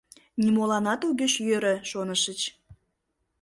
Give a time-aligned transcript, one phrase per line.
[0.41, 2.39] Нимоланат огеш йӧрӧ, шонышыч.